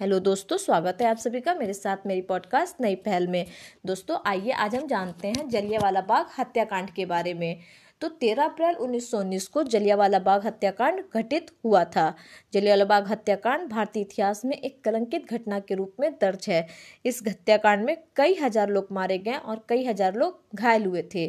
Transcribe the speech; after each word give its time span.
Hello 0.00 0.18
दोस्तों, 0.18 0.56
स्वागत 0.56 0.98
है 1.02 1.06
आप 1.08 1.16
सभी 1.16 1.40
का 1.40 1.54
मेरे 1.54 1.72
साथ 1.72 2.06
मेरी 2.06 2.20
पॉडकास्ट 2.20 2.80
नई 2.80 2.94
पहल 2.96 3.26
में। 3.26 3.46
दोस्तों, 3.86 4.16
आइए 4.26 4.50
आज 4.50 4.74
हम 4.74 4.86
जानते 4.86 5.28
हैं 5.28 5.48
जलियावाला 5.48 6.00
बाग 6.00 6.26
हत्याकांड 6.38 6.90
के 6.90 7.06
बारे 7.06 7.32
में। 7.34 7.58
तो 8.00 8.08
13 8.08 8.44
अप्रैल 8.44 8.74
1919 8.74 9.48
को 9.48 9.62
जलियावाला 9.62 10.18
बाग 10.18 10.46
हत्याकांड 10.46 11.02
घटित 11.14 11.50
हुआ 11.64 11.82
था। 11.86 12.14
जलियावाला 12.52 12.84
बाग 12.84 13.08
हत्याकांड 13.08 13.68
भारतीय 13.70 14.02
इतिहास 14.02 14.44
में 14.44 14.56
एक 14.56 14.80
कलंकित 14.84 15.32
घटना 15.32 15.58
के 15.60 15.74
रूप 15.74 15.96
में 16.00 16.10
दर्ज 16.12 16.48
है। 16.48 16.66
इस 17.04 17.22
हत्याकांड 17.28 17.84
में 17.84 17.96
कई 18.16 18.34
हज़ार 18.34 18.68
लोग 18.68 18.88
मारे 18.92 19.18
गए 19.18 19.34
और 19.34 19.64
कई 19.68 19.84
हज़ार 19.84 20.14
लोग 20.14 20.40
घायल 20.54 20.84
हुए 20.84 21.02
थे। 21.14 21.26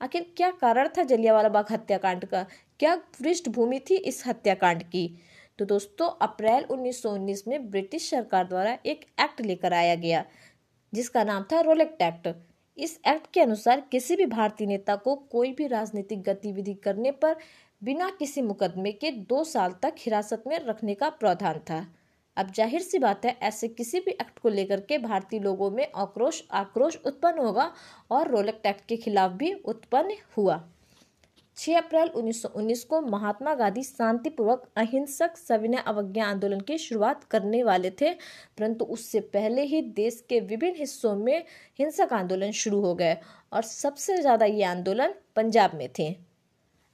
आखिर 0.00 0.32
क्या 0.36 0.50
कारण 0.50 0.88
था 0.88 1.02
जलियावाला 1.02 1.48
बाग 1.48 1.72
हत्याकांड 1.72 2.24
का? 2.24 2.46
क्या 2.78 2.96
पृष्ठभूमि 3.20 3.80
थी 3.90 3.96
इस 3.96 4.26
हत्याकांड 4.26 4.82
की? 4.82 5.06
तो 5.58 5.64
दोस्तों, 5.64 6.06
अप्रैल 6.22 6.64
1919 6.66 7.42
में 7.48 7.70
ब्रिटिश 7.70 8.08
सरकार 8.10 8.46
द्वारा 8.46 8.76
एक 8.86 9.04
एक्ट 9.20 9.40
लेकर 9.40 9.72
आया 9.72 9.94
गया, 9.96 10.24
जिसका 10.92 11.24
नाम 11.24 11.44
था 11.52 11.60
रोलेक्ट 11.60 12.02
एक्ट 12.02 12.28
इस 12.78 12.98
एक्ट 13.08 13.26
के 13.34 13.40
अनुसार 13.40 13.80
किसी 13.92 14.16
भी 14.16 14.26
भारतीय 14.26 14.66
नेता 14.66 14.96
को 14.96 15.14
कोई 15.30 15.52
भी 15.52 15.66
राजनीतिक 15.66 16.22
गतिविधि 16.22 16.74
करने 16.74 17.10
पर 17.12 17.36
बिना 17.82 18.08
किसी 18.10 18.42
मुकदमे 18.42 18.92
के 18.92 19.10
दो 19.10 19.42
साल 19.44 19.74
तक 19.82 19.94
हिरासत 19.98 20.44
में 20.46 20.58
रखने 20.58 20.94
का 20.94 21.08
प्रावधान 21.10 21.58
था। 21.60 21.86
अब 22.36 22.52
ज़ाहिर 22.52 22.80
सी 22.80 22.98
बात 22.98 23.24
है, 23.24 23.36
ऐसे 23.42 23.68
किसी 23.68 24.00
भी 24.00 24.10
एक्ट 24.12 24.38
को 24.38 24.48
लेकर 24.48 24.80
के 24.80 24.98
भारतीय 24.98 25.40
लोगों 25.40 25.70
में 25.70 25.86
आक्रोश 25.96 26.42
आक्रोश 26.52 26.96
उत्पन्न 27.06 27.38
होगा 27.38 27.72
और 28.10 28.30
रोलेक्ट 28.30 28.66
एक्ट 28.66 28.86
के 28.88 28.96
खिलाफ 28.96 29.32
भी 29.32 29.52
उत्पन्न 29.54 30.16
हुआ। 30.36 30.62
6 31.56 31.76
अप्रैल 31.76 32.08
1919 32.10 32.82
को 32.84 33.00
महात्मा 33.02 33.52
गांधी 33.54 33.82
शांतिपूर्वक 33.82 34.62
अहिंसक 34.76 35.36
सविनय 35.36 35.82
अवज्ञा 35.86 36.26
आंदोलन 36.26 36.60
की 36.60 36.78
शुरुआत 36.78 37.24
करने 37.24 37.62
वाले 37.62 37.90
थे। 38.00 38.12
परंतु 38.58 38.84
उससे 38.86 39.20
पहले 39.34 39.62
ही 39.64 39.82
देश 39.96 40.24
के 40.28 40.40
विभिन्न 40.42 40.76
हिस्सों 40.78 41.14
में 41.16 41.44
हिंसक 41.78 42.12
आंदोलन 42.12 42.50
शुरू 42.52 42.80
हो 42.80 42.94
गए 42.94 43.16
और 43.52 43.62
सबसे 43.62 44.20
ज़्यादा 44.20 44.46
ये 44.46 44.64
आंदोलन 44.64 45.14
पंजाब 45.36 45.74
में 45.74 45.88
थे। 45.98 46.10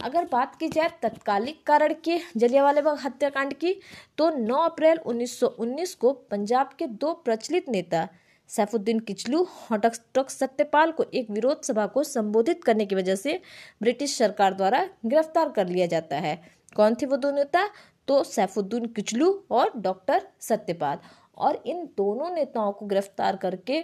अगर 0.01 0.25
बात 0.33 0.55
की 0.57 0.69
जाए 0.69 0.91
तत्कालिक 1.03 1.63
कारण 1.67 1.95
के, 2.05 2.19
जलियावाला 2.37 2.81
बाग 2.81 2.99
हत्याकांड 2.99 3.55
की 3.55 3.75
तो 4.19 4.31
9 4.33 4.63
अप्रैल 4.65 4.99
1919 4.99 5.95
को 5.95 6.13
पंजाब 6.31 6.71
के 6.79 6.87
दो 6.87 7.13
प्रचलित 7.25 7.69
नेता 7.69 8.09
सैफुद्दीन 8.49 8.99
किचलू 9.01 9.47
डॉक्टर 9.73 10.25
सत्यपाल 10.29 10.93
को 10.93 11.05
एक 11.15 11.31
विरोध 11.31 11.63
सभा 11.63 11.87
को 11.87 12.03
संबोधित 12.05 12.65
करने 12.65 12.87
की 12.87 12.95
वजह 12.95 13.15
से 13.15 13.41
ब्रिटिश 13.83 14.17
सरकार 14.19 14.55
द्वारा 14.55 14.89
गिरफ़्तार 15.07 15.49
कर 15.49 15.67
लिया 15.67 15.87
जाता 15.87 16.17
है। 16.17 16.37
कौन 16.77 16.95
थे 16.95 17.07
वो 17.07 17.17
दो 17.17 17.31
नेता? 17.31 17.69
तो 18.09 18.23
सैफुद्दीन 18.25 18.87
किचलू 18.87 19.33
और 19.51 19.73
डॉक्टर 19.77 20.27
सत्यपाल। 20.41 20.99
और 21.37 21.63
इन 21.67 21.85
दोनों 21.97 22.31
नेताओं 22.31 22.73
को 22.73 22.87
गिरफ़्तार 22.87 23.37
करके 23.37 23.81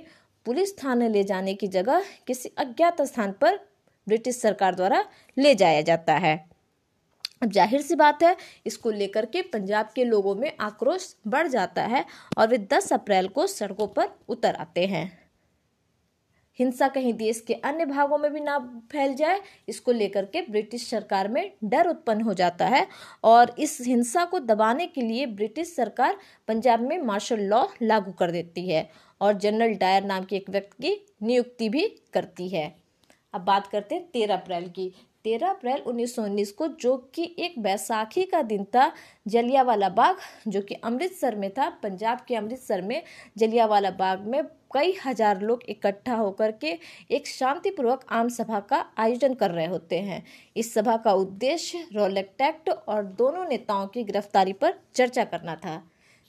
पुलिस 0.47 0.77
थाने 0.79 1.09
ले 1.09 1.25
जाने 1.25 1.55
की 1.55 1.69
जगह 1.69 2.03
किसी 2.27 2.51
अज्ञात 2.59 3.03
स्थान 3.03 3.33
पर 3.33 3.57
ब्रिटिश 4.07 4.41
सरकार 4.41 4.75
द्वारा 4.75 5.05
ले 5.37 5.55
जाया 5.55 5.81
जाता 5.81 6.15
है। 6.15 6.35
अब 7.45 7.51
ज़ाहिर 7.53 7.83
सी 7.83 7.95
बात 7.97 8.23
है, 8.23 8.37
इसको 8.67 8.91
लेकर 8.93 9.27
के 9.27 9.43
पंजाब 9.45 9.89
के 9.95 10.05
लोगों 10.05 10.35
में 10.35 10.53
आक्रोश 10.63 11.15
बढ़ 11.29 11.49
जाता 11.49 11.83
है 11.85 12.05
और 12.39 12.49
वे 12.49 12.59
10 12.69 12.93
अप्रैल 12.93 13.29
को 13.29 13.47
सड़कों 13.49 13.87
पर 13.89 14.09
उतर 14.29 14.55
आते 14.57 14.87
हैं। 14.87 15.07
हिंसा 16.59 16.89
कहीं 16.89 17.13
देश 17.15 17.41
के 17.41 17.55
अन्य 17.65 17.85
भागों 17.87 18.19
में 18.19 18.33
भी 18.33 18.41
ना 18.41 18.59
फैल 18.93 19.15
जाए, 19.15 19.41
इसको 19.69 19.93
लेकर 19.93 20.25
के 20.25 20.41
ब्रिटिश 20.43 20.89
सरकार 20.91 21.29
में 21.29 21.53
डर 21.65 21.89
उत्पन्न 21.89 22.21
हो 22.21 22.35
जाता 22.35 22.67
है 22.67 22.87
और 23.25 23.55
इस 23.59 23.79
हिंसा 23.81 24.25
को 24.25 24.39
दबाने 24.41 24.87
के 24.87 25.03
लिए 25.03 25.27
ब्रिटिश 25.29 25.75
सरकार 25.77 26.17
पंजाब 26.49 26.81
में 26.81 26.99
मार्शल 27.03 27.41
लॉ 27.43 27.65
लागू 27.83 28.13
कर 28.13 28.31
देती 28.31 28.69
है 28.69 28.89
और 29.21 29.33
जनरल 29.35 29.75
डायर 29.77 30.05
नाम 30.05 30.25
के 30.25 30.37
एक 30.37 30.51
व्यक्ति 30.51 30.89
की 30.89 31.27
नियुक्ति 31.27 31.69
भी 31.69 31.89
करती 32.15 32.49
है। 32.49 32.75
अब 33.35 33.41
बात 33.43 33.67
करते 33.67 33.95
हैं 33.95 34.05
तेरह 34.05 34.35
अप्रैल 34.35 34.69
की 34.69 34.93
तेरह 35.25 35.49
अप्रैल 35.49 35.83
1919 35.83 36.51
को, 36.53 36.67
जो 36.69 36.97
कि 37.15 37.35
एक 37.39 37.59
बैसाखी 37.59 38.25
का 38.25 38.41
दिन 38.43 38.65
था, 38.65 38.91
जलियावाला 39.27 39.89
बाग, 39.91 40.17
जो 40.49 40.61
कि 40.63 40.75
अमृतसर 40.75 41.35
में 41.35 41.51
था। 41.51 41.69
पंजाब 41.83 42.19
के 42.29 42.35
अमृतसर 42.37 42.83
में 42.83 43.03
जलियावाला 43.37 43.91
बाग 43.93 44.27
में 44.27 44.43
कई 44.75 44.95
हज़ार 45.05 45.41
लोग 45.41 45.63
इकट्ठा 45.69 46.15
होकर 46.15 46.53
के 46.61 46.79
एक 47.11 47.27
शांतिपूर्वक 47.27 48.05
आम 48.11 48.29
सभा 48.29 48.61
का 48.61 48.85
आयोजन 48.99 49.35
कर 49.35 49.51
रहे 49.51 49.67
होते 49.67 49.99
हैं। 50.01 50.23
इस 50.57 50.73
सभा 50.75 50.97
का 50.97 51.13
उद्देश्य 51.15 51.79
रोलेक्ट 51.95 52.43
एक्ट 52.43 52.69
और 52.69 53.05
दोनों 53.19 53.45
नेताओं 53.45 53.87
की 53.87 54.03
गिरफ्तारी 54.05 54.53
पर 54.53 54.75
चर्चा 54.95 55.25
करना 55.25 55.55
था। 55.57 55.83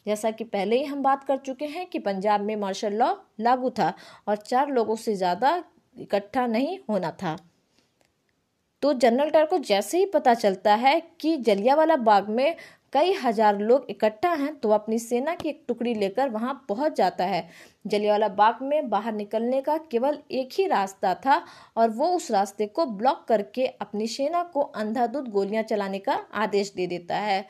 जैसा 0.06 0.32
कि 0.32 0.44
पहले 0.44 0.78
ही 0.78 0.84
हम 0.84 1.02
बात 1.04 1.24
कर 1.24 1.38
चुके 1.38 1.66
हैं 1.66 1.86
कि 1.86 2.00
पंजाब 2.00 2.42
में 2.42 2.56
मार्शल 2.56 2.94
लॉ 2.94 3.14
लागू 3.40 3.70
था 3.70 3.94
और 4.28 4.36
चार 4.38 4.72
लोगों 4.72 4.96
से 4.96 5.16
ज़्यादा 5.16 5.64
इकट्ठा 5.98 6.46
नहीं 6.48 6.78
होना 6.90 7.12
था। 7.14 7.36
तो 8.82 8.94
जनरल 8.96 9.30
डायर 9.30 9.46
को 9.46 9.58
जैसे 9.60 9.98
ही 9.98 10.06
पता 10.06 10.34
चलता 10.34 10.76
है 10.76 11.00
कि 11.22 11.36
जलियावाला 11.38 11.96
बाग 11.98 12.30
में 12.30 12.56
कई 12.94 13.14
हज़ार 13.14 13.60
लोग 13.60 13.86
इकट्ठा 13.90 14.30
हैं 14.32 14.54
तो 14.56 14.70
अपनी 14.70 15.00
सेना 15.00 15.34
की 15.36 15.50
एक 15.50 15.64
टुकड़ी 15.68 15.94
लेकर 15.94 16.30
वहाँ 16.30 16.54
पहुँच 16.70 16.96
जाता 16.98 17.26
है। 17.26 17.48
जलियावाला 17.86 18.28
बाग 18.30 18.62
में 18.62 18.90
बाहर 18.90 19.14
निकलने 19.14 19.62
का 19.62 19.78
केवल 19.92 20.20
एक 20.32 20.50
ही 20.54 20.68
रास्ता 20.68 21.14
था 21.16 21.42
और 21.78 21.90
वो 21.90 22.08
उस 22.08 22.30
रास्ते 22.32 22.66
को 22.68 22.86
ब्लॉक 22.88 23.26
करके 23.28 23.66
अपनी 23.68 24.08
सेना 24.08 24.44
को 24.44 24.62
अंधाधुंध 24.62 25.28
गोलियाँ 25.28 25.64
चलाने 25.64 26.00
का 26.00 26.14
आदेश 26.36 26.74
दे 26.76 26.88
देता 26.88 27.18
है। 27.18 27.46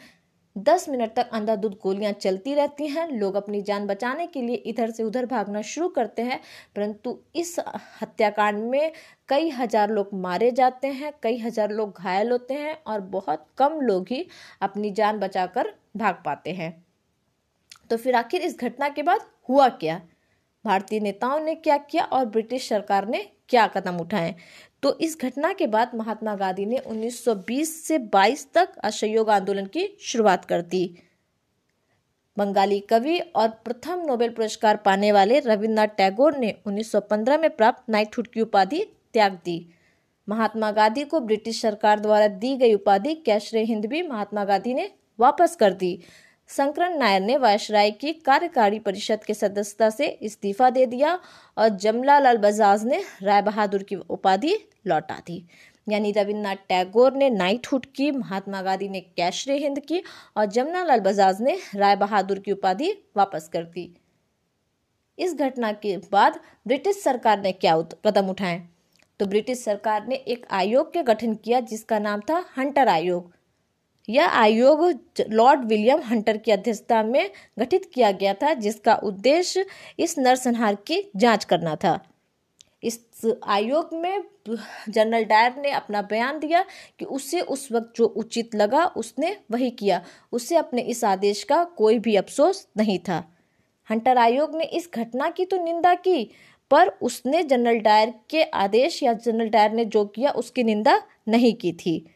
दस 0.55 0.87
मिनट 0.89 1.13
तक 1.15 1.29
अंधाधुंध 1.33 1.73
गोलियाँ 1.83 2.11
चलती 2.13 2.53
रहती 2.53 2.87
हैं। 2.87 3.07
लोग 3.09 3.35
अपनी 3.35 3.61
जान 3.61 3.87
बचाने 3.87 4.27
के 4.27 4.41
लिए 4.41 4.55
इधर 4.65 4.91
से 4.91 5.03
उधर 5.03 5.25
भागना 5.25 5.61
शुरू 5.63 5.87
करते 5.89 6.21
हैं, 6.21 6.39
परंतु 6.75 7.17
इस 7.35 7.55
हत्याकांड 8.01 8.59
में 8.61 8.91
कई 9.29 9.49
हज़ार 9.49 9.89
लोग 9.89 10.09
मारे 10.15 10.51
जाते 10.51 10.87
हैं, 10.87 11.13
कई 11.23 11.37
हज़ार 11.37 11.71
लोग 11.71 11.97
घायल 11.97 12.31
होते 12.31 12.53
हैं 12.53 12.77
और 12.83 13.01
बहुत 13.11 13.45
कम 13.57 13.79
लोग 13.81 14.07
ही 14.11 14.25
अपनी 14.61 14.91
जान 14.91 15.19
बचाकर 15.19 15.73
भाग 15.97 16.21
पाते 16.25 16.51
हैं। 16.51 16.73
तो 17.89 17.97
फिर 17.97 18.15
आखिर 18.15 18.41
इस 18.41 18.59
घटना 18.59 18.89
के 18.89 19.03
बाद 19.03 19.25
हुआ 19.49 19.67
क्या? 19.69 20.01
भारतीय 20.65 20.99
नेताओं 20.99 21.39
ने 21.39 21.55
क्या 21.55 21.77
किया 21.79 22.03
और 22.03 22.25
ब्रिटिश 22.25 22.67
सरकार 22.69 23.07
ने 23.07 23.19
क्या 23.49 23.65
कदम 23.67 23.97
उठाए? 23.97 24.33
तो 24.85 24.97
इस 25.01 25.17
घटना 25.21 25.51
के 25.53 25.67
बाद 25.67 25.91
महात्मा 25.95 26.35
गांधी 26.35 26.65
ने 26.65 26.77
1920 26.77 27.65
से 27.65 27.97
22 27.99 28.45
तक 28.53 28.75
असहयोग 28.83 29.29
आंदोलन 29.29 29.65
की 29.65 29.87
शुरुआत 29.99 30.45
कर 30.45 30.61
दी। 30.61 30.99
बंगाली 32.37 32.79
कवि 32.79 33.17
और 33.35 33.47
प्रथम 33.47 34.03
नोबेल 34.05 34.29
पुरस्कार 34.29 34.75
पाने 34.75 35.11
वाले 35.11 35.39
रविन्द्रनाथ 35.39 35.87
टैगोर 35.87 36.37
ने 36.37 36.53
1915 36.67 37.39
में 37.39 37.49
प्राप्त 37.49 37.89
नाइटहुड 37.89 38.27
की 38.27 38.41
उपाधि 38.41 38.83
त्याग 39.13 39.39
दी। 39.45 39.57
महात्मा 40.27 40.71
गांधी 40.71 41.03
को 41.03 41.19
ब्रिटिश 41.19 41.61
सरकार 41.61 41.99
द्वारा 41.99 42.27
दी 42.27 42.55
गई 42.57 42.73
उपाधि 42.73 43.15
कैशरे 43.15 43.63
हिंद 43.63 43.85
भी 43.85 44.01
महात्मा 44.01 44.45
गांधी 44.45 44.73
ने 44.73 44.89
वापस 45.19 45.55
कर 45.55 45.73
दी। 45.73 45.99
शंकरन 46.49 46.97
नायर 46.97 47.21
ने 47.21 47.37
वायसराय 47.37 47.91
की 47.91 48.11
कार्यकारी 48.13 48.79
परिषद 48.79 49.23
के 49.23 49.33
सदस्यता 49.33 49.89
से 49.89 50.07
इस्तीफा 50.07 50.69
दे 50.69 50.85
दिया 50.85 51.19
और 51.57 51.69
जमला 51.69 52.19
लाल 52.19 52.37
बजाज 52.37 52.85
ने 52.85 53.01
राय 53.23 53.41
बहादुर 53.41 53.83
की 53.83 53.95
उपाधि 53.95 54.55
लौटा 54.87 55.17
दी। 55.27 55.45
यानी 55.89 56.11
रविन्द्रनाथ 56.11 56.55
टैगोर 56.69 57.13
ने 57.13 57.29
नाइटहुड 57.29 57.85
की, 57.85 58.11
महात्मा 58.11 58.61
गांधी 58.61 58.89
ने 58.89 59.01
कैशरे 59.01 59.57
हिंद 59.57 59.79
की 59.79 60.01
और 60.37 60.45
जमुना 60.45 60.83
लाल 60.83 60.99
बजाज 60.99 61.41
ने 61.41 61.59
राय 61.75 61.95
बहादुर 61.95 62.39
की 62.39 62.51
उपाधि 62.51 62.91
वापस 63.17 63.49
कर 63.53 63.63
दी। 63.63 63.95
इस 65.19 65.35
घटना 65.35 65.71
के 65.71 65.97
बाद 66.11 66.39
ब्रिटिश 66.67 67.03
सरकार 67.03 67.41
ने 67.41 67.51
क्या 67.51 67.77
कदम 68.05 68.29
उठाए? 68.29 68.61
तो 69.19 69.25
ब्रिटिश 69.25 69.63
सरकार 69.63 70.07
ने 70.07 70.15
एक 70.15 70.45
आयोग 70.51 70.93
के 70.93 71.03
गठन 71.03 71.33
किया 71.35 71.59
जिसका 71.59 71.99
नाम 71.99 72.19
था 72.19 72.45
हंटर 72.57 72.87
आयोग। 72.87 73.33
यह 74.09 74.29
आयोग 74.29 75.01
लॉर्ड 75.29 75.65
विलियम 75.65 76.01
हंटर 76.01 76.37
की 76.37 76.51
अध्यक्षता 76.51 77.03
में 77.03 77.31
गठित 77.59 77.91
किया 77.93 78.11
गया 78.11 78.33
था, 78.33 78.53
जिसका 78.53 78.95
उद्देश्य 78.95 79.65
इस 79.99 80.17
नरसंहार 80.19 80.75
की 80.75 81.11
जाँच 81.15 81.45
करना 81.45 81.75
था। 81.75 81.99
इस 82.83 82.99
आयोग 83.47 83.89
में 83.93 84.23
जनरल 84.89 85.23
डायर 85.23 85.53
ने 85.57 85.71
अपना 85.71 86.01
बयान 86.01 86.39
दिया 86.39 86.65
कि 86.99 87.05
उसे 87.05 87.41
उस 87.41 87.71
वक्त 87.71 87.93
जो 87.95 88.05
उचित 88.05 88.55
लगा, 88.55 88.85
उसने 88.85 89.37
वही 89.51 89.69
किया। 89.69 90.03
उसे 90.31 90.55
अपने 90.55 90.81
इस 90.81 91.03
आदेश 91.03 91.43
का 91.43 91.63
कोई 91.63 91.99
भी 91.99 92.15
अफसोस 92.15 92.67
नहीं 92.77 92.99
था। 92.99 93.35
हंटर 93.89 94.17
आयोग 94.17 94.55
ने 94.55 94.63
इस 94.63 94.89
घटना 94.93 95.29
की 95.29 95.45
तो 95.45 95.63
निंदा 95.63 95.93
की, 95.93 96.31
पर 96.71 96.87
उसने 96.87 97.43
जनरल 97.43 97.79
डायर 97.79 98.13
के 98.29 98.43
आदेश 98.43 99.03
या 99.03 99.13
जनरल 99.13 99.49
डायर 99.49 99.71
ने 99.71 99.85
जो 99.85 100.05
किया, 100.05 100.31
उसकी 100.31 100.63
निंदा 100.63 101.01
नहीं 101.27 101.53
की 101.53 101.73
थी। 101.73 102.14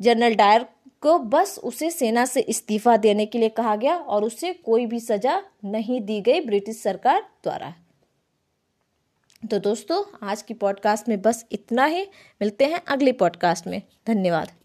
जनरल 0.00 0.34
डायर 0.34 0.66
को 1.00 1.18
बस 1.18 1.60
उसे 1.64 1.90
सेना 1.90 2.24
से 2.24 2.40
इस्तीफा 2.40 2.96
देने 2.96 3.26
के 3.26 3.38
लिए 3.38 3.48
कहा 3.48 3.76
गया 3.76 3.96
और 3.96 4.24
उसे 4.24 4.52
कोई 4.52 4.86
भी 4.86 5.00
सजा 5.00 5.42
नहीं 5.64 6.00
दी 6.00 6.20
गई 6.20 6.40
ब्रिटिश 6.40 6.82
सरकार 6.82 7.20
द्वारा। 7.42 7.74
तो 9.50 9.58
दोस्तों, 9.58 10.26
आज 10.28 10.42
की 10.42 10.54
पॉडकास्ट 10.54 11.08
में 11.08 11.22
बस 11.22 11.46
इतना 11.52 11.84
ही। 11.84 12.02
मिलते 12.40 12.64
हैं 12.64 12.80
अगले 12.88 13.12
पॉडकास्ट 13.12 13.66
में। 13.66 13.82
धन्यवाद। 14.06 14.57